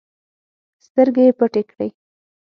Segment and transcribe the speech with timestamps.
[0.85, 1.89] سترګې يې پټې کړې.